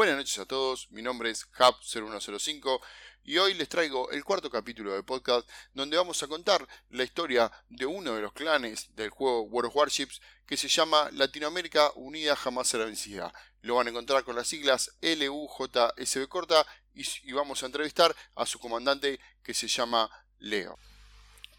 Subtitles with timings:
[0.00, 2.80] Buenas noches a todos, mi nombre es Hub0105
[3.22, 7.52] y hoy les traigo el cuarto capítulo del podcast donde vamos a contar la historia
[7.68, 12.34] de uno de los clanes del juego World of Warships que se llama Latinoamérica Unida
[12.34, 13.30] Jamás Será Vencida.
[13.60, 18.46] Lo van a encontrar con las siglas LUJSB corta y, y vamos a entrevistar a
[18.46, 20.78] su comandante que se llama Leo.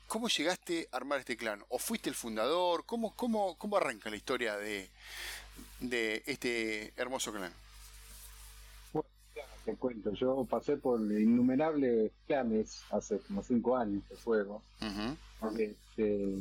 [0.07, 1.63] ¿Cómo llegaste a armar este clan?
[1.69, 2.87] ¿O fuiste el fundador?
[2.87, 4.89] ¿Cómo, cómo, cómo arranca la historia de,
[5.79, 7.53] de este hermoso clan?
[9.65, 14.61] Te cuento, yo pasé por innumerables clanes hace como cinco años de juego.
[15.57, 16.39] Este,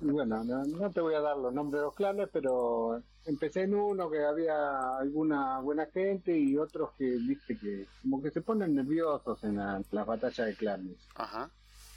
[0.00, 3.74] y bueno, no, te voy a dar los nombres de los clanes, pero empecé en
[3.74, 8.74] uno que había alguna buena gente y otros que, viste, que como que se ponen
[8.74, 10.96] nerviosos en las la batallas de clanes.
[11.14, 11.50] Ajá.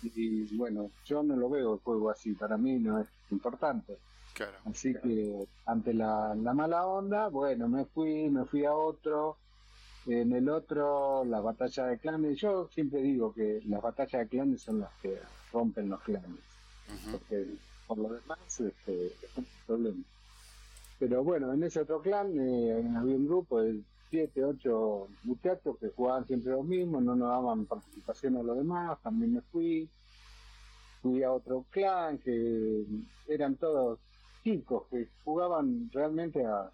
[0.03, 3.97] Y, bueno, yo no lo veo el juego así, para mí no es importante.
[4.33, 4.57] Claro.
[4.65, 9.37] Así que ante la, la mala onda, bueno, me fui, me fui a otro
[10.05, 12.37] en el otro, la batalla de clanes.
[12.37, 15.17] Yo siempre digo que las batallas de clanes son las que
[15.51, 16.39] rompen los clanes.
[17.11, 17.47] Porque
[17.87, 20.03] por lo demás este, es un problema.
[20.99, 25.89] Pero bueno, en ese otro clan eh, había un grupo de 7, 8 muchachos que
[25.89, 28.99] jugaban siempre lo mismo, no nos daban participación a los demás.
[29.01, 29.89] También me fui.
[31.01, 32.85] Fui a otro clan que
[33.27, 33.99] eran todos
[34.43, 36.71] chicos que jugaban realmente a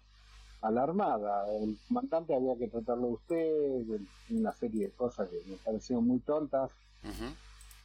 [0.62, 1.46] a la Armada.
[1.56, 3.84] El comandante había que tratarlo a usted,
[4.30, 6.70] una serie de cosas que me parecieron muy tontas.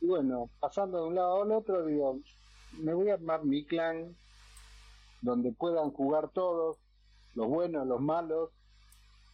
[0.02, 2.20] Y bueno, pasando de un lado al otro, digo,
[2.80, 4.16] me voy a armar mi clan
[5.22, 6.78] donde puedan jugar todos,
[7.34, 8.52] los buenos, los malos,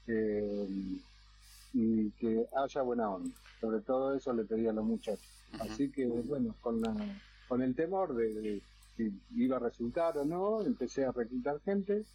[0.07, 0.67] eh,
[1.73, 3.35] y que haya buena onda.
[3.59, 5.27] Sobre todo eso le pedí a los muchachos.
[5.59, 6.95] Así que, bueno, con, la,
[7.47, 8.61] con el temor de,
[8.95, 12.05] si iba a resultar o no, empecé a reclutar gente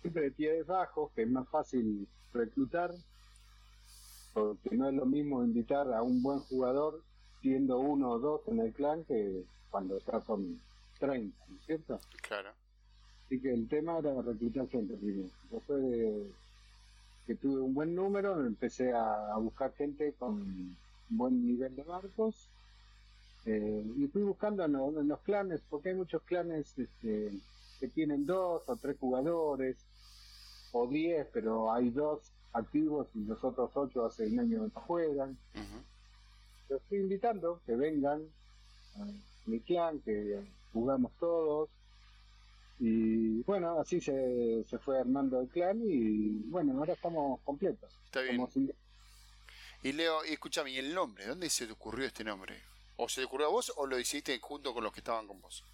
[0.00, 2.92] siempre de pies bajos, que es más fácil reclutar,
[4.32, 7.02] porque no es lo mismo invitar a un buen jugador
[7.40, 10.60] siendo uno o dos en el clan que cuando estás con
[10.98, 12.00] 30, ¿no es cierto?
[12.22, 12.50] Claro.
[13.26, 15.28] Así que el tema era reclutar gente primero.
[15.50, 16.30] Después de
[17.26, 20.76] que tuve un buen número, empecé a, buscar gente con
[21.10, 22.48] buen nivel de barcos.
[23.44, 27.30] Eh, y fui buscando en, en, los clanes, porque hay muchos clanes este,
[27.78, 29.76] que tienen dos o tres jugadores,
[30.72, 35.38] o diez, pero hay dos activos y los otros ocho hace un año no juegan.
[36.68, 38.22] Los estoy invitando que vengan
[38.96, 39.06] a
[39.46, 40.42] mi clan, que
[40.72, 41.70] jugamos todos.
[42.80, 47.90] Y bueno, así se, se fue armando el clan y bueno, ahora estamos completos.
[48.04, 48.46] Está bien.
[49.82, 51.26] Y Leo, y escúchame, ¿y el nombre?
[51.26, 52.60] ¿Dónde se te ocurrió este nombre?
[52.96, 55.40] ¿O se te ocurrió a vos o lo hiciste junto con los que estaban con
[55.40, 55.64] vos?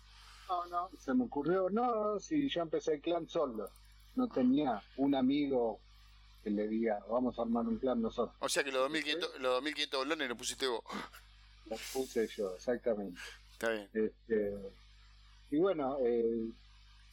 [0.49, 3.71] No, no, se me ocurrió, no, si yo empecé el clan solo,
[4.17, 5.81] no tenía un amigo
[6.43, 8.37] que le diga, vamos a armar un clan nosotros.
[8.41, 10.83] O sea que los 2500, los 2500 dólares lo pusiste vos.
[11.67, 13.19] Los puse yo, exactamente.
[13.53, 13.89] Está bien.
[13.95, 14.55] Este,
[15.51, 16.49] y bueno, eh,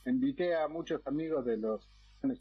[0.05, 1.81] invité a muchos amigos de los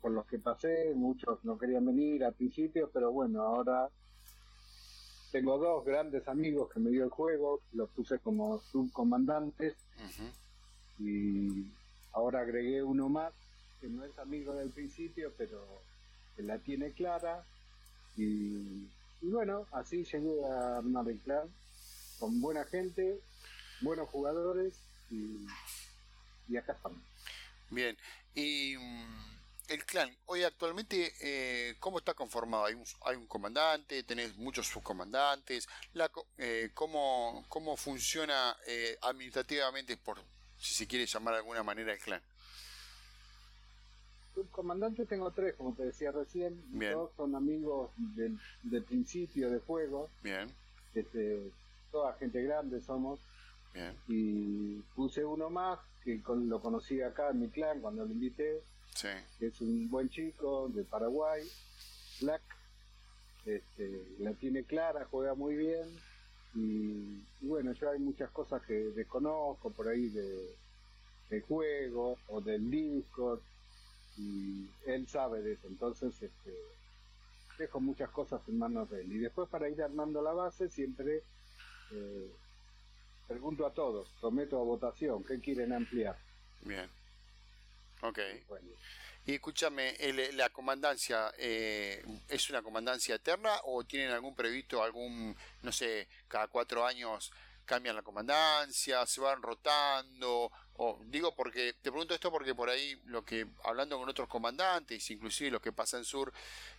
[0.03, 3.89] por los que pasé, muchos no querían venir al principio, pero bueno, ahora
[5.33, 9.75] tengo dos grandes amigos que me dio el juego, los puse como subcomandantes
[10.99, 11.65] y
[12.13, 13.33] ahora agregué uno más
[13.81, 15.83] que no es amigo del principio, pero
[16.37, 17.45] la tiene clara.
[18.17, 18.89] Y,
[19.23, 21.49] bueno, así llegué a armar el clan
[22.19, 23.21] con buena gente,
[23.81, 24.75] buenos jugadores
[25.11, 25.47] y,
[26.49, 27.01] y acá estamos.
[27.71, 27.97] Bien,
[28.35, 29.31] y mm,
[29.71, 32.65] el clan, hoy actualmente, eh, ¿cómo está conformado?
[32.65, 34.03] ¿Hay un, hay un comandante?
[34.03, 35.69] ¿Tenés muchos subcomandantes?
[35.93, 40.23] La, eh, ¿cómo, ¿Cómo funciona eh, administrativamente por,
[40.59, 42.21] si se quiere llamar de alguna manera, el clan?
[44.61, 46.61] Subcomandantes tengo tres, como te decía recién.
[46.93, 50.11] Dos son amigos del, del, principio de juego.
[50.23, 50.49] Bien.
[50.95, 51.51] Este,
[51.91, 53.19] toda gente grande somos.
[53.73, 53.95] Bien.
[54.07, 58.61] Y puse uno más, que lo conocí acá en mi clan cuando lo invité.
[58.95, 59.09] Sí.
[59.39, 61.43] Que es un buen chico de Paraguay,
[62.21, 62.43] Black.
[63.47, 65.89] Este, la tiene clara, juega muy bien
[66.55, 70.55] y, bueno, yo hay muchas cosas que desconozco por ahí de,
[71.31, 73.41] de juego o del Discord
[74.17, 76.55] y él sabe de eso, entonces este,
[77.59, 79.13] dejo muchas cosas en manos de él.
[79.13, 81.23] Y después para ir armando la base siempre
[81.93, 82.31] eh,
[83.29, 86.17] pregunto a todos, prometo a votación, ¿qué quieren ampliar?
[86.63, 86.89] Bien.
[88.03, 88.19] Ok.
[89.27, 89.95] Y escúchame,
[90.33, 96.49] ¿la comandancia eh, es una comandancia eterna o tienen algún previsto, algún, no sé, cada
[96.49, 97.31] cuatro años
[97.65, 100.51] cambian la comandancia, se van rotando
[100.83, 105.11] o digo porque te pregunto esto porque por ahí lo que hablando con otros comandantes
[105.11, 106.33] inclusive los que pasan sur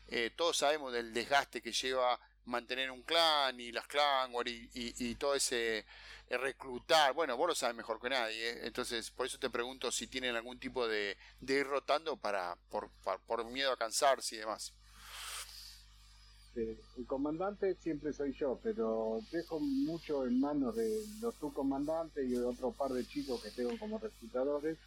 [0.07, 5.15] eh, todos sabemos del desgaste que lleva mantener un clan y las clan y, y,
[5.15, 5.86] todo ese
[6.30, 8.59] eh, reclutar bueno vos lo sabes mejor que nadie ¿eh?
[8.63, 12.89] entonces por eso te pregunto si tienen algún tipo de, de ir rotando para por,
[13.27, 14.74] por miedo a cansarse y demás
[16.53, 22.31] este, el comandante siempre soy yo, pero dejo mucho en manos de los subcomandantes y
[22.31, 24.77] de otro par de chicos que tengo como reclutadores.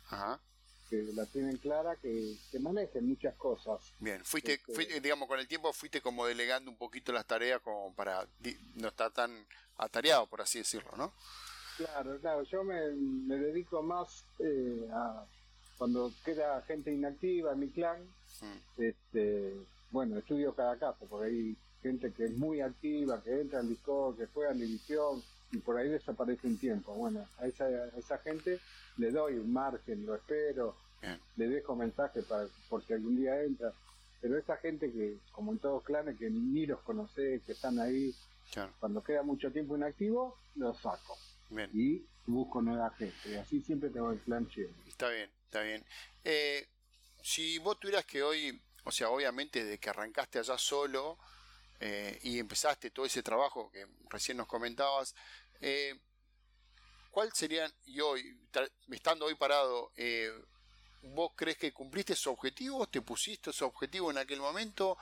[0.91, 3.81] que la tienen clara, que, que, manejen muchas cosas.
[3.99, 7.95] Bien, fuiste, este, digamos, con el tiempo fuiste como delegando un poquito las tareas como
[7.95, 8.29] para
[8.75, 9.47] no estar tan
[9.79, 11.15] atareado, por así decirlo, ¿no?
[11.79, 12.77] Claro, claro, yo me,
[13.39, 15.25] dedico más eh, a
[15.79, 18.05] cuando queda gente inactiva en mi clan,
[18.43, 18.83] mm.
[18.83, 19.57] este,
[19.95, 24.19] bueno, estudio cada caso, porque hay gente que es muy activa, que entra en Discord,
[24.19, 26.93] que juega en división y por ahí desaparece un tiempo.
[26.95, 28.59] Bueno, a esa, esa gente
[28.97, 30.77] le doy un margen, lo espero,
[31.37, 33.73] le dejo mensaje para, por si algún día entra.
[34.21, 38.13] Pero esa gente que, como en todos clanes, que ni los conoce, que están ahí,
[38.81, 41.17] cuando queda mucho tiempo inactivo, los saco.
[41.73, 43.31] Y busco nueva gente.
[43.31, 44.71] Y así siempre tengo el clan chido.
[44.89, 45.85] Está bien, está bien.
[46.25, 46.67] Eh,
[47.23, 51.19] si vos tuvieras que hoy o sea, obviamente de que arrancaste allá solo
[51.81, 55.15] eh, y empezaste todo ese trabajo que recién nos comentabas,
[55.61, 55.99] eh,
[57.11, 58.39] ¿cuál serían, y hoy,
[58.91, 60.33] estando hoy parado, eh,
[61.03, 62.91] vos crees que cumpliste esos objetivos?
[62.91, 64.99] ¿Te pusiste esos objetivos en aquel momento?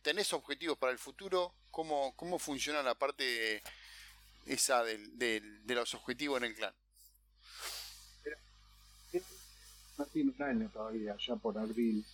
[0.00, 1.54] ¿Tenés objetivos para el futuro?
[1.70, 3.62] ¿Cómo, cómo funciona la parte
[4.46, 6.74] esa de los objetivos en el clan?
[9.98, 12.04] No tiene un año todavía, ya por abril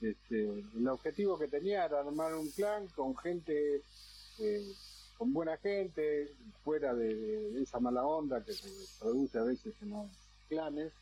[0.00, 3.82] este, el objetivo que tenía era armar un clan con gente,
[4.38, 4.72] eh,
[5.16, 6.34] con buena gente,
[6.64, 10.10] fuera de, esa mala onda que se produce a veces en los
[10.48, 10.92] clanes,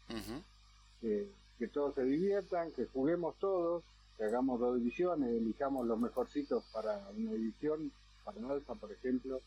[1.59, 3.85] que todos se diviertan, que juguemos todos,
[4.17, 7.93] que hagamos dos divisiones, elijamos los mejorcitos para una división,
[8.25, 9.41] para Alfa por ejemplo,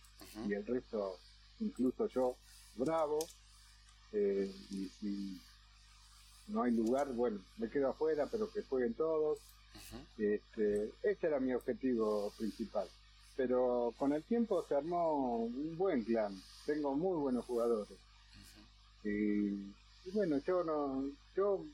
[0.47, 1.17] y el resto,
[1.59, 2.35] incluso yo,
[2.75, 3.19] bravo.
[4.13, 5.41] Eh, y si
[6.47, 9.39] no hay lugar, bueno, me quedo afuera, pero que jueguen todos.
[10.17, 12.87] este, ese era mi objetivo principal.
[13.35, 16.35] Pero con el tiempo se armó un buen clan.
[16.65, 17.97] Tengo muy buenos jugadores.
[19.03, 19.71] y,
[20.11, 21.65] bueno, yo no, yo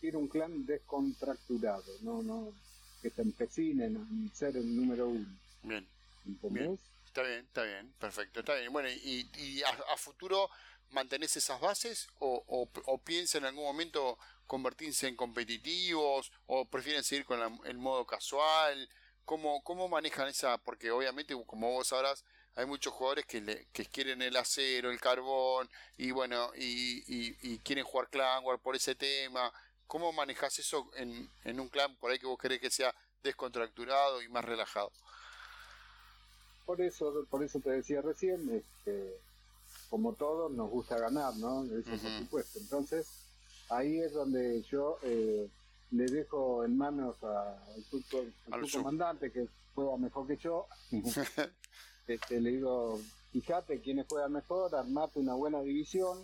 [0.00, 2.52] quiero un clan descontracturado, no, no,
[3.00, 5.26] que se empecinen a ser el número uno.
[5.62, 5.86] Bien.
[7.06, 8.72] Está bien, está bien, perfecto, está bien.
[8.72, 10.50] Bueno, y, y a futuro
[10.90, 17.24] mantenés esas bases o, o, piensa en algún momento convertirse en competitivos o prefieren seguir
[17.24, 18.88] con el modo casual?
[19.24, 20.58] ¿Cómo, ¿Cómo manejan esa?
[20.58, 22.24] Porque obviamente, como vos sabrás,
[22.54, 27.84] hay muchos jugadores que, le, que quieren el acero, el carbón y bueno, y, quieren
[27.84, 29.52] jugar Clan War por ese tema.
[29.86, 34.22] ¿Cómo manejas eso en, en un clan por ahí que vos querés que sea descontracturado
[34.22, 34.90] y más relajado?
[36.66, 39.20] Por eso, por eso te decía recién, este,
[39.88, 41.64] como todos, nos gusta ganar, ¿no?
[41.64, 42.58] Eso por supuesto.
[42.58, 43.06] Entonces,
[43.70, 45.48] ahí es donde yo eh,
[45.90, 50.66] le dejo en manos al subcomandante que juega mejor que yo.
[52.06, 53.00] este, le digo,
[53.32, 56.18] fíjate quiénes juegan mejor, armate una buena división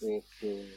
[0.00, 0.68] este,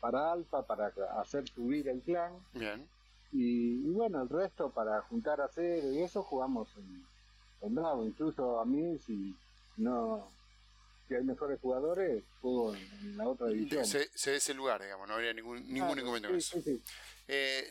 [0.00, 2.32] para Alfa, para hacer subir el clan.
[2.52, 2.86] Bien.
[3.32, 7.04] Y, bueno, el resto para juntar a cero y eso jugamos en,
[7.62, 8.04] en Bravo.
[8.04, 9.34] Incluso a mí, si
[9.76, 10.35] no
[11.08, 13.84] que hay mejores jugadores, juego en, la otra división.
[13.84, 16.58] Se, se ve ese lugar, digamos, no habría ningún, ningún inconveniente con eso.
[17.28, 17.70] Eh,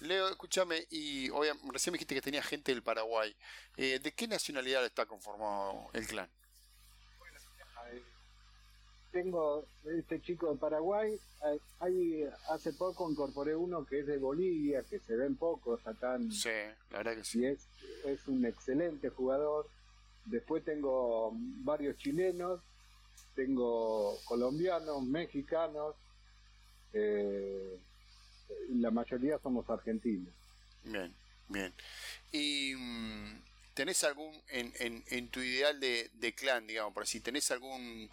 [0.00, 3.34] Leo, escúchame, y obviamente, recién me dijiste que tenía gente del Paraguay.
[3.76, 6.30] Eh, ¿De qué nacionalidad está conformado el clan?
[7.18, 7.38] Bueno,
[9.10, 11.18] tengo este chico de Paraguay.
[11.80, 16.18] Hay, hace poco incorporé uno que es de Bolivia, que se ven pocos acá.
[16.30, 16.50] Sí,
[16.90, 17.40] la verdad que sí.
[17.40, 17.68] Y es,
[18.04, 19.68] es un excelente jugador.
[20.28, 22.60] Después tengo varios chilenos,
[23.34, 25.96] tengo colombianos, mexicanos,
[26.92, 27.78] eh,
[28.70, 30.34] la mayoría somos argentinos.
[30.84, 31.14] Bien,
[31.48, 31.74] bien.
[32.32, 33.42] ¿Y mm,
[33.74, 38.10] tenés algún, en, en, en tu ideal de, clan, digamos, por si tenés algún,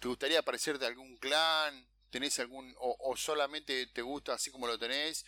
[0.00, 1.86] te gustaría aparecer de algún clan?
[2.10, 5.24] ¿Tenés algún, o, o solamente te gusta así como lo tenés?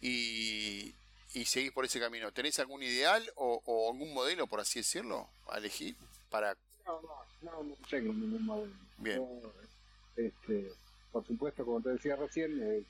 [0.00, 0.94] Y,
[1.34, 2.32] y seguís por ese camino.
[2.32, 5.96] ¿Tenés algún ideal o, algún modelo, por así decirlo, a elegir
[6.30, 6.56] para...?
[6.84, 7.00] No,
[7.42, 8.72] no, no, tengo ningún modelo.
[8.98, 9.22] Bien.
[10.16, 10.72] este,
[11.12, 12.82] por supuesto, como te decía recién, eh,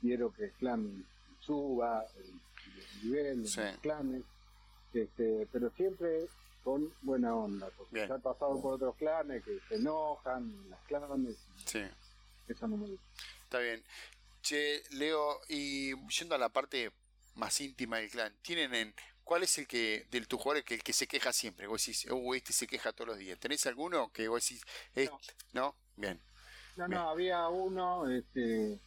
[0.00, 1.06] quiero que el clan
[1.40, 4.22] suba el, nivel, los clanes,
[4.92, 6.26] este, pero siempre
[6.64, 11.36] con buena onda, porque ya he pasado por otros clanes que se enojan, las clanes.
[11.64, 11.82] Sí.
[12.48, 13.04] Eso no me gusta.
[13.44, 13.82] Está bien.
[14.42, 16.92] Che, Leo, y yendo a la parte
[17.34, 20.82] más íntima del clan, ¿tienen en cuál es el que, del tu jugador, que, el
[20.82, 21.66] que se queja siempre?
[21.66, 23.38] Vos decís, uh, este se queja todos los días.
[23.38, 24.62] ¿Tenés alguno que vos decís,
[25.52, 25.76] no?
[25.96, 26.20] Bien.
[26.76, 28.80] No, no, había uno, este,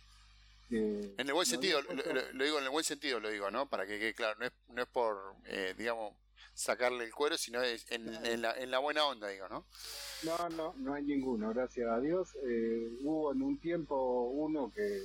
[0.72, 3.70] en el buen sentido, lo, digo en el buen sentido, lo digo, ¿no?
[3.70, 6.16] Para que quede claro, no es, no es por, eh, digamos,
[6.54, 9.66] sacarle el cuero, sino es en, en, la, en la buena onda, digo, ¿no?
[10.24, 12.30] No, no, no hay ninguno, gracias a Dios.
[12.48, 15.02] Eh, hubo en un tiempo uno que,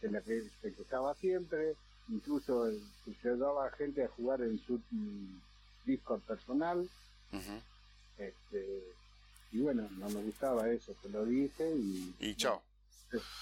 [0.00, 1.74] se, le, se quejaba siempre,
[2.08, 2.70] incluso
[3.22, 4.80] se daba gente a jugar en su
[5.84, 6.88] Discord personal.
[8.18, 8.82] este,
[9.52, 12.14] y bueno, no me gustaba eso, te lo dije y...
[12.18, 12.62] Y chao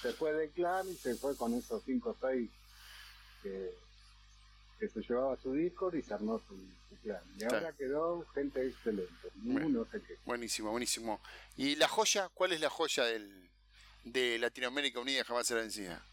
[0.03, 2.51] se, fue del clan y se fue con esos 5 o 6
[3.43, 3.73] que,
[4.79, 6.55] se llevaba su Discord y se armó su,
[7.03, 7.23] clan.
[7.39, 9.29] Y ahora quedó gente excelente.
[9.43, 10.17] Ninguno sé qué.
[10.25, 11.21] Buenísimo, buenísimo.
[11.57, 12.29] ¿Y la joya?
[12.35, 13.51] ¿Cuál es la joya del,
[14.05, 16.05] de Latinoamérica Unida jamás será vencida?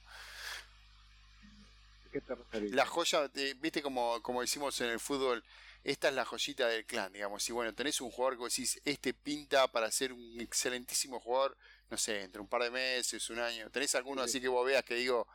[2.14, 2.72] ¿Qué te referís?
[2.74, 3.30] La joya,
[3.60, 5.44] viste como, como decimos en el fútbol,
[5.84, 7.50] esta es la joyita del clan, digamos.
[7.50, 11.58] Y bueno, tenés un jugador que decís, este pinta para ser un excelentísimo jugador,
[11.90, 13.68] no sé, entre un par de meses, un año.
[13.72, 15.28] ¿Tenés alguno así que vos veas que digo,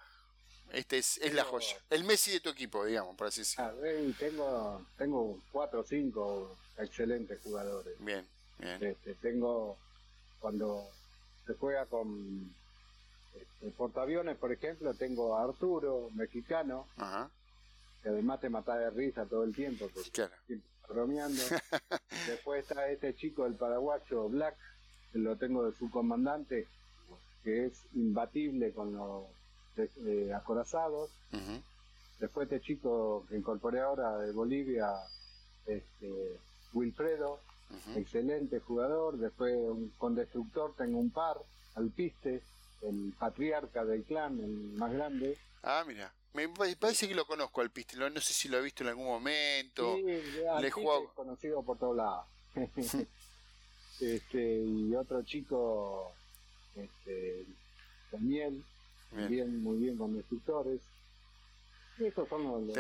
[0.72, 1.76] este es, es la joya?
[1.90, 3.66] El Messi de tu equipo, digamos, por así decirlo.
[3.66, 7.94] Ah, tengo, tengo cuatro o cinco excelentes jugadores.
[7.98, 8.24] Bien,
[8.58, 8.84] bien.
[8.84, 9.76] Este, tengo,
[10.38, 10.88] cuando
[11.44, 12.54] se juega con
[13.60, 16.86] este, portaaviones, por ejemplo, tengo a Arturo, mexicano.
[16.96, 17.30] Ajá
[18.02, 20.34] que además te mata de risa todo el tiempo, porque claro.
[20.88, 21.42] bromeando.
[22.26, 24.56] Después está este chico, el paraguayo Black,
[25.12, 26.66] que lo tengo de su comandante,
[27.42, 29.24] que es imbatible con los
[29.76, 31.10] eh, acorazados.
[32.20, 34.88] Después este chico que incorporé ahora de Bolivia,
[35.66, 36.36] este,
[36.72, 37.40] Wilfredo,
[37.94, 39.18] excelente jugador.
[39.18, 39.56] Después
[39.98, 41.36] con Destructor tengo un par,
[41.76, 42.42] Alpiste,
[42.82, 45.36] el patriarca del clan, el más grande.
[45.62, 46.12] Ah, mira.
[46.34, 49.06] Me parece que lo conozco al Pistol, no sé si lo he visto en algún
[49.06, 49.96] momento.
[49.96, 50.04] Sí,
[50.60, 52.26] Le conocido por todos lados.
[54.00, 56.12] este, y otro chico,
[56.76, 57.44] este,
[58.10, 58.62] también,
[59.28, 59.62] bien.
[59.62, 60.80] muy bien con destructores.
[61.98, 62.72] Esos los,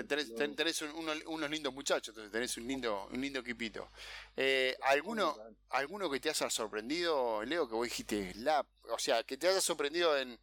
[0.56, 3.88] tenés, unos lindos muchachos, entonces tenés un lindo, un lindo equipito.
[4.36, 5.36] Eh, ¿alguno,
[5.70, 9.60] ¿Alguno que te haya sorprendido, Leo, que vos dijiste, la, o sea, que te haya
[9.60, 10.38] sorprendido en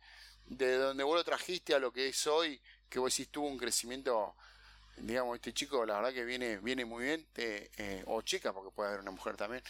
[0.48, 2.62] de donde vos lo trajiste a lo que es hoy?
[2.90, 4.36] que vos decís tuvo un crecimiento,
[4.98, 8.90] digamos, este chico la verdad que viene, viene muy bien, eh, o chica, porque puede
[8.90, 9.62] haber una mujer también.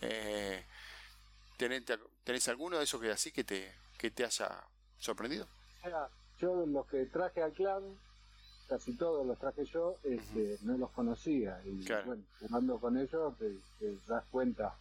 [0.00, 0.64] Eh,
[1.56, 4.64] ¿tenés, alguno de esos que así que te, que te haya
[4.98, 5.46] sorprendido?
[6.38, 7.96] yo los que traje al clan,
[8.72, 11.60] casi todos los traje yo, este, no los conocía.
[11.66, 14.74] Y bueno, jugando con ellos te, das cuenta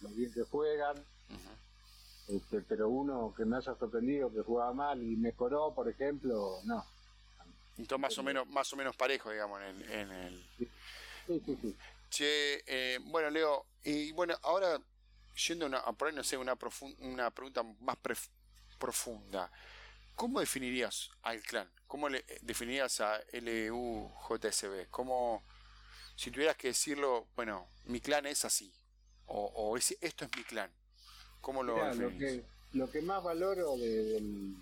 [0.00, 0.96] lo bien que juegan.
[2.28, 6.82] Este, pero uno que me haya sorprendido que jugaba mal y mejoró, por ejemplo, no.
[7.76, 10.42] Entonces más o menos, más o menos parejo, digamos, en, el.
[10.56, 11.76] Sí, sí, sí.
[12.08, 14.80] Che, eh, bueno, Leo, y bueno, ahora
[15.46, 16.56] yendo a por ahí, no sé, una,
[17.00, 17.98] una pregunta más
[18.78, 19.50] profunda.
[20.14, 21.68] ¿Cómo definirías al clan?
[21.86, 24.88] ¿Cómo le definirías a LUJSB?
[24.90, 25.42] ¿Cómo,
[26.16, 28.72] si tuvieras que decirlo, bueno, mi clan es así,
[29.26, 30.70] o, o esto es mi clan?
[31.40, 34.56] ¿Cómo lo lo que, lo que más valoro del,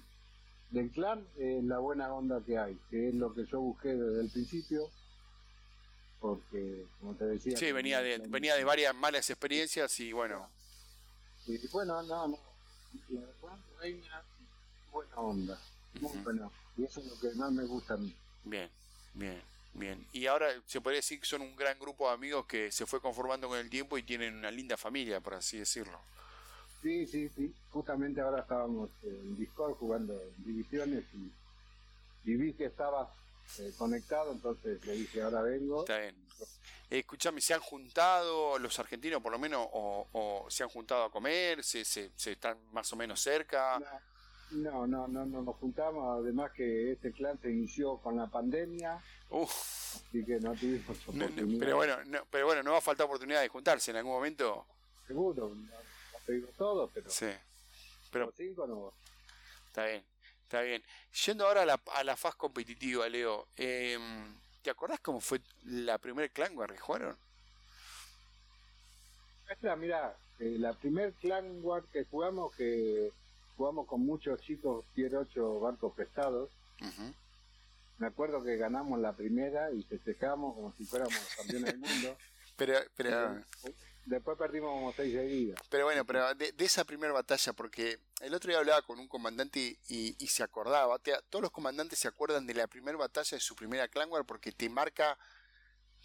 [0.70, 4.22] del clan es la buena onda que hay, que es lo que yo busqué desde
[4.22, 4.90] el principio,
[6.20, 7.56] porque, como te decía...
[7.56, 10.48] Sí, venía de, venía de varias malas experiencias y bueno...
[11.46, 12.38] Y bueno, no, no,
[13.10, 14.22] la reina
[14.92, 15.58] buena onda,
[16.00, 18.14] muy buena, y eso es lo que más me gusta a mí.
[18.44, 18.70] Bien,
[19.14, 19.52] bien.
[19.74, 22.84] Bien, y ahora se podría decir que son un gran grupo de amigos que se
[22.84, 25.98] fue conformando con el tiempo y tienen una linda familia, por así decirlo.
[26.82, 27.54] Sí, sí, sí.
[27.70, 31.04] Justamente ahora estábamos en Discord jugando divisiones
[32.24, 33.14] y, vi que estaba
[33.58, 35.80] eh, conectado, entonces le dije, ahora vengo.
[35.80, 36.16] Está bien.
[36.90, 41.64] escúchame, ¿se han juntado los argentinos por lo menos o, se han juntado a comer?
[41.64, 43.80] ¿Se, se, están más o menos cerca?
[44.52, 46.20] No, no, no, no, nos juntamos.
[46.20, 48.98] Además que este clan se inició con la pandemia.
[49.30, 49.96] Uf.
[49.96, 51.58] Así que no tuvimos oportunidad.
[51.58, 51.96] pero, bueno,
[52.30, 54.66] pero bueno, no va a faltar oportunidad de juntarse en algún momento.
[55.06, 55.52] Seguro
[56.26, 57.10] te digo todo, pero.
[57.10, 57.30] Sí.
[58.10, 58.32] Pero.
[58.36, 58.92] Cinco no.
[59.66, 60.04] Está bien,
[60.42, 60.82] está bien.
[61.24, 63.48] Yendo ahora a la, a la faz competitiva, Leo.
[63.56, 63.98] Eh,
[64.62, 67.16] ¿Te acordás cómo fue la primer Clan War que jugaron?
[69.48, 73.10] Esta, mira, eh, la primer Clan War que jugamos, que
[73.56, 76.50] jugamos con muchos chicos, tier 8 barcos prestados.
[77.98, 82.16] Me acuerdo que ganamos la primera y festejamos como si fuéramos campeones del mundo.
[82.54, 83.42] Pero, pero,
[84.04, 85.60] Después perdimos como seis seguidas.
[85.70, 89.78] Pero bueno, pero de, esa primera batalla, porque el otro día hablaba con un comandante
[89.88, 93.88] y, se acordaba, todos los comandantes se acuerdan de la primera batalla de su primera
[93.88, 95.18] clan war porque te marca...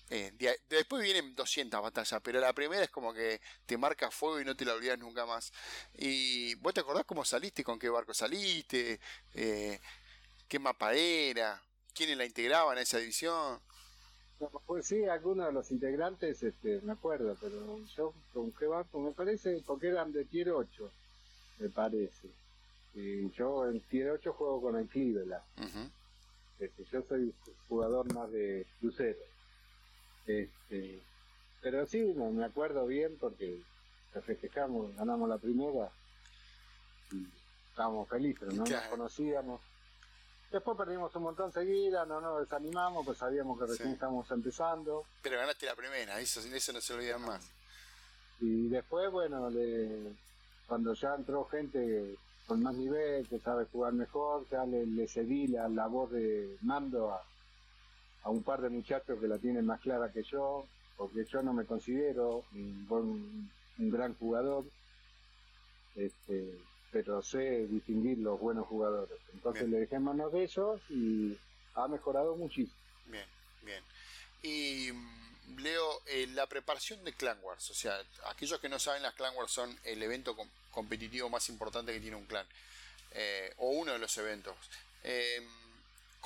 [0.09, 0.31] Eh,
[0.69, 4.55] después vienen 200 batallas, pero la primera es como que te marca fuego y no
[4.55, 5.51] te la olvidas nunca más.
[5.95, 7.63] ¿Y vos te acordás cómo saliste?
[7.63, 8.99] ¿Con qué barco saliste?
[9.33, 9.79] Eh,
[10.47, 11.61] ¿Qué mapa era?
[11.93, 13.59] ¿Quiénes la integraban a esa división?
[14.67, 19.11] pues sí, algunos de los integrantes, este, me acuerdo, pero yo con qué barco, me
[19.11, 20.91] parece, porque eran de tier 8,
[21.59, 22.29] me parece.
[22.93, 25.43] Y yo en tier 8 juego con el Cleveland.
[26.59, 27.33] este, yo soy
[27.67, 29.17] jugador más de crucero.
[30.27, 31.01] Este,
[31.62, 33.62] pero sí, me acuerdo bien porque
[34.25, 35.89] festejamos, ganamos la primera
[37.12, 37.25] y
[37.69, 39.62] estábamos felices, no nos conocíamos.
[40.51, 45.03] Después perdimos un montón seguida, no nos desanimamos, pues sabíamos que recién estábamos empezando.
[45.22, 47.50] Pero ganaste la primera, eso, eso no se olvidan más.
[48.39, 49.50] Y después, bueno,
[50.67, 52.15] cuando ya entró gente
[52.48, 57.12] con más nivel, que sabe jugar mejor, ya le, cedí la, la, voz de mando
[57.12, 57.22] a,
[58.27, 60.65] a, un par de muchachos que la tienen más clara que yo,
[60.98, 64.65] porque yo no me considero un, un gran jugador.
[65.96, 66.60] Este,
[66.91, 69.17] pero sé distinguir los buenos jugadores.
[69.34, 71.38] Entonces le dejé manos de ellos y
[71.75, 72.77] ha mejorado muchísimo.
[73.07, 73.25] Bien,
[73.63, 73.84] bien.
[74.43, 79.03] Y mm, Leo, eh, la preparación de Clan Wars, o sea, aquellos que no saben,
[79.03, 80.36] las Clan Wars son el evento
[80.72, 82.46] competitivo más importante que tiene un clan,
[83.12, 84.55] eh, o uno de los eventos.
[85.03, 85.46] Eh,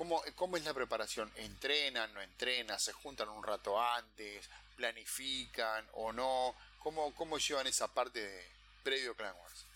[0.02, 1.30] ¿cómo, ¿Cómo es la preparación?
[1.36, 2.80] ¿Entrenan, no entrenan?
[2.80, 4.50] ¿Se juntan un rato antes?
[4.76, 6.56] ¿Planifican o no?
[6.80, 8.42] ¿Cómo, cómo llevan esa parte de
[8.84, 9.68] previo Clan Wars?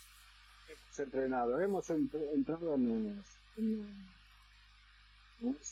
[0.68, 3.24] hemos entrenado, hemos entrado en,
[3.58, 4.10] en,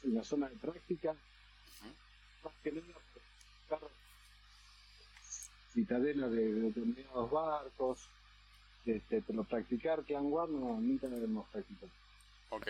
[0.03, 1.15] la zona de práctica,
[2.43, 3.79] más que nada
[5.71, 8.07] citadela de determinados barcos,
[8.85, 11.91] este, pero practicar Clan War no, nunca lo hemos practicado.
[12.51, 12.67] Ok,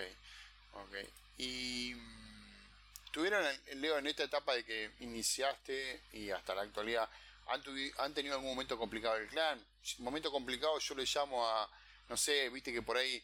[0.76, 1.23] ok.
[1.44, 3.44] Y mm, tuvieron,
[3.76, 7.10] Leo, en esta etapa de que iniciaste y hasta la actualidad,
[7.48, 7.62] ¿han,
[7.98, 9.64] han tenido algún momento complicado el clan?
[10.00, 11.70] Momento complicado yo le llamo a
[12.10, 13.22] no sé, viste que por ahí,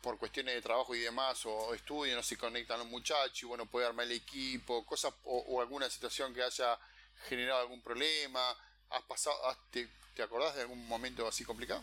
[0.00, 3.66] por cuestiones de trabajo y demás, o estudio, no se conectan los muchachos, y bueno,
[3.66, 6.78] puede armar el equipo, cosas, o, alguna situación que haya
[7.28, 8.56] generado algún problema.
[8.90, 9.36] ¿Has pasado,
[9.70, 11.82] te, te, acordás de algún momento así complicado?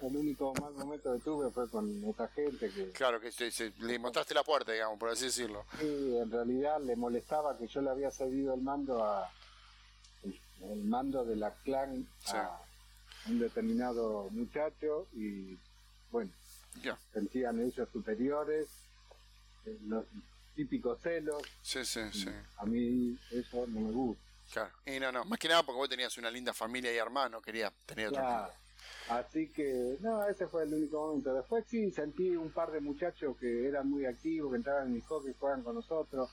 [0.00, 2.90] El único mal momento que tuve fue con esta gente que...
[2.90, 5.64] Claro, que se, le mostraste la puerta, digamos, por así decirlo.
[5.78, 9.30] Sí, en realidad le molestaba que yo le había cedido el mando a...
[10.62, 12.60] El, mando de la clan a,
[13.28, 15.56] un determinado muchacho y
[16.10, 16.32] bueno,
[17.12, 18.66] sentían ellos superiores,
[19.66, 20.04] eh, los
[20.56, 21.42] típicos celos.
[21.62, 22.28] Sí, sí, sí.
[22.56, 24.22] A mí eso no me gusta.
[24.52, 24.70] Claro.
[24.86, 27.72] Y no, no, más que nada porque vos tenías una linda familia y hermano, quería
[27.86, 28.50] tener otro.
[29.08, 31.32] Así que, no, ese fue el único momento.
[31.32, 35.00] Después sí sentí un par de muchachos que eran muy activos, que entraban en mi
[35.00, 36.30] hockey, juegan con nosotros.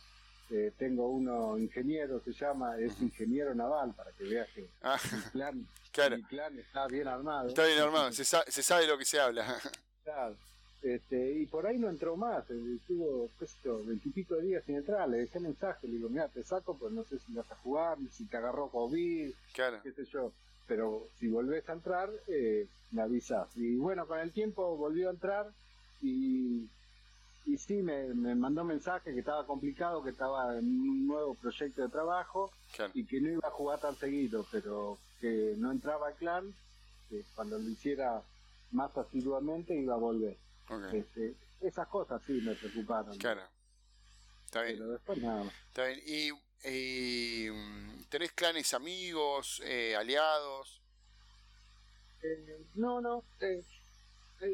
[0.52, 5.00] Eh, tengo uno ingeniero, se llama, es ingeniero naval, para que veas que ah.
[5.32, 6.18] plan Claro.
[6.18, 7.48] Mi clan está bien armado.
[7.48, 9.46] Está bien armado, se, sabe, se sabe lo que se habla.
[10.04, 10.36] Claro.
[10.84, 13.28] Este, y por ahí no entró más, eh, estuvo,
[13.88, 17.04] veintipico de días sin entrar, le dejé mensaje, le digo, mira, te saco, pues no
[17.06, 19.80] sé si vas a jugar, si te agarró COVID, claro.
[19.82, 20.32] qué sé yo,
[20.68, 23.48] pero si volvés a entrar, eh, me avisas.
[23.56, 25.52] Y bueno, con el tiempo volvió a entrar
[26.02, 26.68] y,
[27.46, 31.84] y sí, me, me mandó mensaje que estaba complicado, que estaba en un nuevo proyecto
[31.84, 32.52] de trabajo
[32.94, 36.54] y que no iba a jugar tan seguido, pero que no entraba al clan,
[37.10, 38.22] que cuando lo hiciera
[38.72, 40.38] más asiduamente iba a volver.
[40.92, 43.18] Este, esas cosas sí me preocuparon.
[43.18, 43.42] Claro.
[44.46, 44.78] Está bien.
[44.78, 46.00] Pero después nada Está bien.
[46.06, 50.82] ¿Y, tenés clanes amigos, eh, aliados?
[52.24, 53.24] Eh, no, no.
[53.42, 53.64] Eh,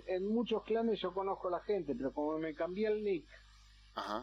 [0.08, 3.26] en muchos clanes yo conozco a la gente, pero como me cambié el nick,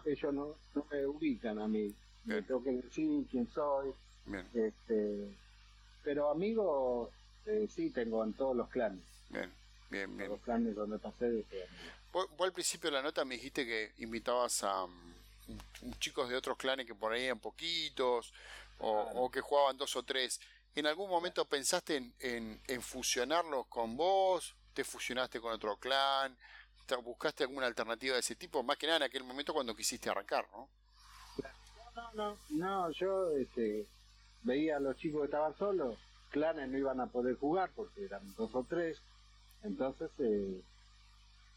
[0.04, 1.94] ellos no, no me ubican a mí.
[2.24, 3.92] Me tengo que decir quién soy.
[4.26, 4.46] Bien.
[4.52, 5.28] Este,
[6.04, 7.10] pero amigos,
[7.46, 9.02] eh, sí tengo en todos los clanes.
[9.30, 9.50] Bien,
[9.90, 10.30] bien, bien.
[10.30, 11.44] Los clanes donde pasé de
[12.12, 14.92] vos, al principio de la nota me dijiste que invitabas a um,
[15.98, 18.32] chicos de otros clanes que por ahí eran poquitos,
[18.78, 20.40] o, que jugaban dos o tres.
[20.74, 24.54] ¿En algún momento pensaste en, en, fusionarlos con vos?
[24.74, 26.36] ¿Te fusionaste con otro clan?
[27.02, 28.62] ¿Buscaste alguna alternativa de ese tipo?
[28.62, 30.68] Más que nada en aquel momento cuando quisiste arrancar, ¿no?
[31.94, 33.86] No, no, no, yo este,
[34.42, 35.98] veía a los chicos que estaban solos,
[36.30, 39.02] clanes no iban a poder jugar porque eran dos o tres,
[39.64, 40.62] entonces eh,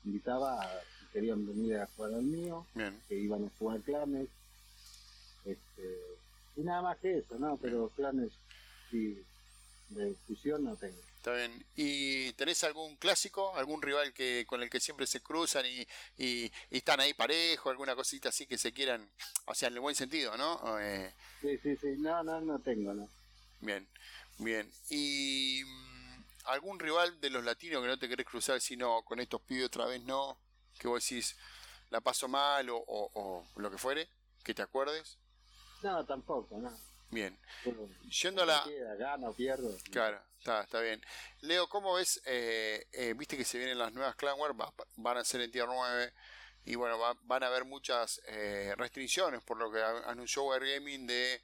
[0.03, 2.65] invitaba a querían venir a jugar al mío,
[3.07, 4.27] que iban a jugar clanes.
[5.45, 5.97] Este,
[6.55, 7.57] y nada más que eso, ¿no?
[7.57, 8.31] Pero planes
[8.91, 10.97] de fusión no tengo.
[11.17, 11.63] Está bien.
[11.75, 16.51] ¿Y tenés algún clásico, algún rival que con el que siempre se cruzan y, y,
[16.71, 19.07] están ahí parejo, alguna cosita así que se quieran,
[19.45, 20.79] o sea, en el buen sentido, ¿no?
[20.79, 21.13] Eh...
[21.41, 21.87] Sí, sí, sí.
[21.99, 23.07] No, no, no tengo, ¿no?
[23.59, 23.87] Bien,
[24.39, 24.71] bien.
[24.89, 29.41] ¿Y mm, algún rival de los latinos que no te querés cruzar, sino con estos
[29.41, 30.39] pibes otra vez no?
[30.81, 31.37] Que vos decís,
[31.91, 34.09] la paso mal o, o, o lo que fuere,
[34.43, 35.19] que te acuerdes.
[35.83, 36.75] No, tampoco, no.
[37.11, 37.37] Bien.
[38.23, 38.65] Yendo a la.
[38.97, 39.77] Gano, pierdo.
[39.91, 41.05] Claro, está, está bien.
[41.41, 42.19] Leo, ¿cómo ves?
[42.25, 44.55] Eh, eh, viste que se vienen las nuevas Clanware,
[44.95, 46.13] van a ser en Tier 9.
[46.65, 51.43] Y bueno, van a haber muchas eh, restricciones por lo que anunció Wargaming de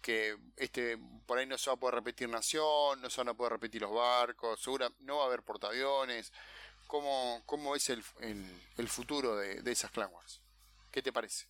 [0.00, 3.34] que este por ahí no se va a poder repetir nación, no se van a
[3.34, 6.32] poder repetir los barcos, segura, no va a haber portaaviones.
[6.90, 8.02] ¿Cómo, cómo es el,
[8.76, 10.42] el, futuro de, de esas Clanwars?
[10.90, 11.46] ¿Qué te parece?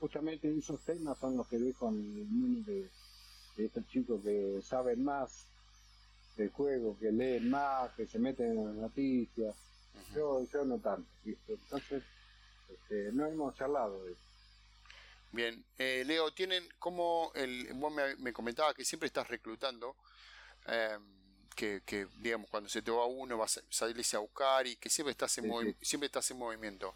[0.00, 2.90] justamente esos temas son los que dejo en el mundo de,
[3.64, 5.46] estos chicos que saben más
[6.36, 9.54] del juego, que leen más, que se meten en las noticias.
[10.12, 12.02] yo, yo no tanto, Entonces,
[12.68, 14.22] este, no hemos charlado de eso.
[15.30, 19.94] Bien, eh, Leo, tienen como el, vos me, me comentabas que siempre estás reclutando,
[20.66, 20.98] eh,
[21.54, 24.90] que, que, digamos cuando se te va uno vas a salirse a buscar y que
[24.90, 26.94] siempre estás en siempre estás en movimiento.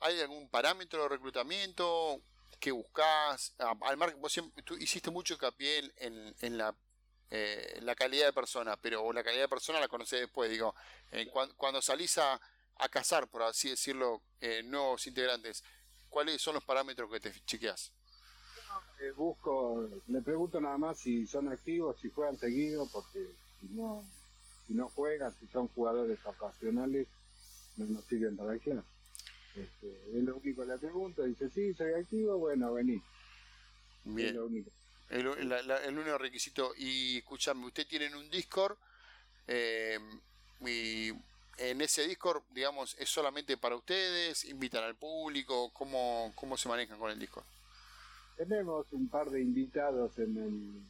[0.00, 2.22] ¿Hay algún parámetro de reclutamiento?
[2.58, 3.54] qué buscas.
[3.82, 6.74] Al mar, vos tú hiciste mucho hincapié en, en la,
[7.30, 10.50] eh, la calidad de persona, pero la calidad de persona la conocés después.
[10.50, 10.74] Digo,
[11.56, 12.40] cuando, salís a,
[12.76, 15.62] a cazar, por así decirlo, eh, nuevos integrantes,
[16.08, 17.92] ¿cuáles son los parámetros que te chequeas?
[19.00, 24.04] Eh, busco, le pregunto nada más si son activos, si juegan seguido, porque no,
[24.66, 27.06] si no juegan, si son jugadores ocasionales,
[27.76, 28.54] no nos siguen para
[29.58, 33.02] este, es lo único que le pregunto, dice, sí, soy activo, bueno, vení.
[34.04, 34.36] Bien.
[34.36, 34.70] lo único.
[35.10, 36.72] El, único requisito.
[36.76, 38.76] Y escúchame, usted tienen un Discord
[39.46, 39.98] eh,
[40.60, 41.10] y
[41.56, 46.98] en ese Discord, digamos, es solamente para ustedes, invitan al público, ¿cómo, cómo se manejan
[46.98, 47.44] con el Discord?
[48.36, 50.82] Tenemos un par de invitados en el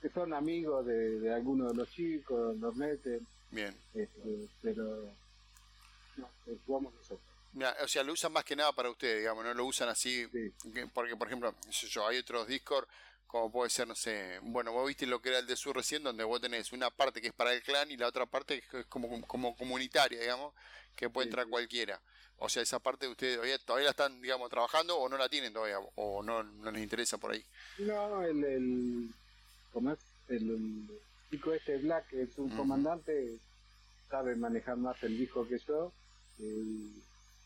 [0.00, 3.26] que son amigos de, de algunos de los chicos, nos meten.
[3.50, 3.74] Bien.
[3.94, 5.10] Este, pero
[6.16, 6.28] no,
[6.66, 7.28] jugamos nosotros
[7.82, 10.26] o sea, lo usan más que nada para ustedes, digamos, no lo usan así.
[10.92, 12.86] Porque, por ejemplo, yo, hay otros Discord,
[13.26, 16.02] como puede ser, no sé, bueno, vos viste lo que era el de Sur recién,
[16.02, 18.80] donde vos tenés una parte que es para el clan y la otra parte que
[18.80, 20.54] es como, como comunitaria, digamos,
[20.94, 22.00] que puede entrar cualquiera.
[22.38, 25.28] O sea, esa parte de ustedes todavía, todavía la están, digamos, trabajando o no la
[25.28, 27.44] tienen todavía, o no, no les interesa por ahí.
[27.78, 29.10] No, el, el
[29.78, 30.00] ¿cómo es?
[30.26, 30.90] El,
[31.30, 33.38] chico este Black, que es un comandante,
[34.10, 35.92] sabe manejar más el disco que yo.
[36.40, 36.90] El,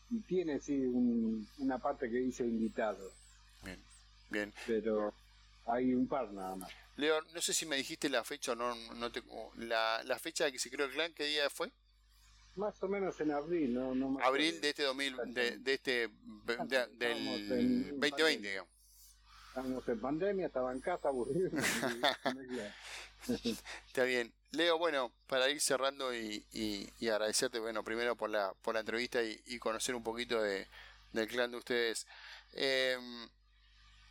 [0.09, 0.83] y tiene sí
[1.59, 3.11] una parte que dice invitado.
[3.63, 3.79] Bien,
[4.31, 4.53] bien.
[4.65, 5.13] Pero
[5.67, 6.71] hay un par nada más.
[6.95, 9.21] Leo, no sé si me dijiste la fecha o no, no te,
[9.57, 11.71] la, la fecha de que se creó el clan, ¿qué día fue?
[12.55, 13.93] Más o menos en abril, ¿no?
[13.93, 16.09] no abril de este 2000, de, de este
[16.97, 18.73] del 2020, digamos.
[19.55, 21.51] Estamos en pandemia, estaba en casa aburrido.
[23.87, 24.33] Está bien.
[24.49, 29.21] Leo, bueno, para ir cerrando y, y, agradecerte, bueno, primero por la, por la entrevista
[29.21, 30.67] y, conocer un poquito de,
[31.11, 32.07] del clan de ustedes.
[32.53, 33.29] Em,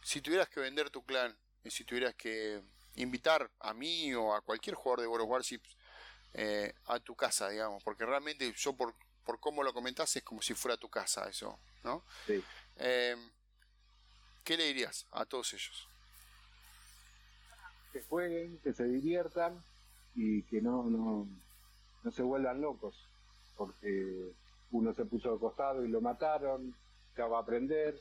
[0.05, 2.63] si tuvieras que vender tu clan, y si tuvieras que
[2.95, 5.77] invitar a mí o a cualquier jugador de World of Warships
[6.35, 10.41] eh, a tu casa, digamos, porque realmente yo por, por cómo lo comentás es como
[10.41, 12.05] si fuera tu casa eso, ¿no?
[12.29, 12.45] Sí.
[12.77, 13.33] Em,
[14.45, 15.87] ¿Qué le dirías a todos ellos?
[17.93, 19.63] Que jueguen, que se diviertan
[20.15, 21.29] y que no, no,
[22.03, 22.95] no se vuelvan locos,
[23.57, 24.33] porque
[24.73, 26.75] uno se puso al costado y lo mataron,
[27.17, 27.99] ya va a aprender,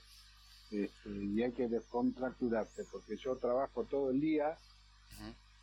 [0.72, 4.58] este, y hay que descontracturarse, porque yo trabajo todo el día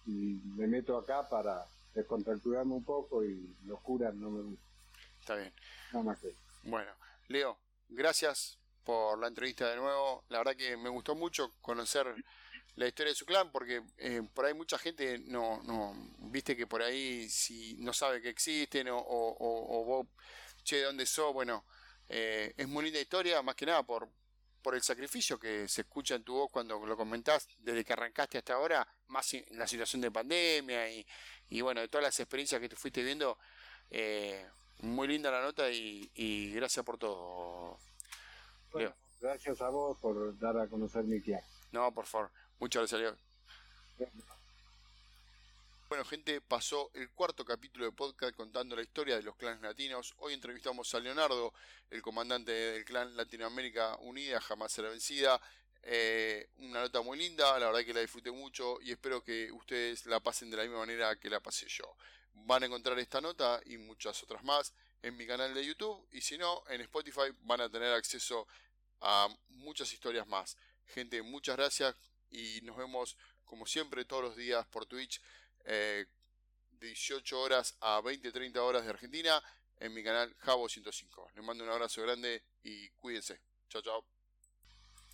[0.06, 4.68] y me meto acá para descontracturarme un poco y los curas no me gustan.
[5.20, 5.52] Está bien.
[5.92, 6.34] Nada más que.
[6.62, 6.92] Bueno,
[7.26, 8.57] Leo, gracias
[8.88, 10.24] por la entrevista de nuevo.
[10.30, 12.06] La verdad que me gustó mucho conocer
[12.76, 15.92] la historia de su clan, porque eh, por ahí mucha gente no, no,
[16.30, 20.06] viste que por ahí si no sabe que existen o, o, vos,
[20.64, 21.34] che, ¿de dónde sos?
[21.34, 21.66] Bueno,
[22.08, 24.08] eh, es muy linda historia, más que nada por,
[24.62, 28.38] por el sacrificio que se escucha en tu voz cuando lo comentás, desde que arrancaste
[28.38, 31.06] hasta ahora, más en la situación de pandemia y,
[31.50, 33.38] y bueno, de todas las experiencias que tú fuiste viendo,
[33.90, 34.48] eh,
[34.78, 37.78] muy linda la nota y gracias por todo.
[39.20, 41.42] Gracias a vos por dar a conocer mi clan.
[41.72, 42.30] No, por favor.
[42.58, 43.16] Muchas gracias,
[45.88, 50.14] Bueno, gente, pasó el cuarto capítulo de podcast contando la historia de los clanes latinos.
[50.18, 51.52] Hoy entrevistamos a Leonardo,
[51.90, 55.40] el comandante del clan Latinoamérica Unida, jamás será vencida.
[55.82, 60.04] Eh, una nota muy linda, la verdad que la disfruté mucho y espero que ustedes
[60.06, 61.96] la pasen de la misma manera que la pasé yo.
[62.34, 66.20] Van a encontrar esta nota y muchas otras más en mi canal de YouTube y
[66.20, 68.46] si no, en Spotify van a tener acceso
[69.00, 70.56] a muchas historias más.
[70.86, 71.94] Gente, muchas gracias
[72.30, 75.20] y nos vemos como siempre todos los días por Twitch.
[75.64, 76.06] Eh,
[76.80, 79.42] 18 horas a 20-30 horas de Argentina
[79.78, 81.30] en mi canal Javo 105.
[81.34, 83.40] Les mando un abrazo grande y cuídense.
[83.68, 84.17] Chao, chao.